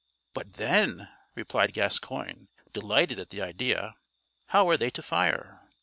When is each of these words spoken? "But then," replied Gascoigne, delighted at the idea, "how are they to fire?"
"But 0.33 0.53
then," 0.53 1.09
replied 1.35 1.73
Gascoigne, 1.75 2.45
delighted 2.73 3.19
at 3.19 3.29
the 3.29 3.43
idea, 3.43 3.97
"how 4.47 4.67
are 4.67 4.75
they 4.75 4.89
to 4.89 5.03
fire?" 5.03 5.61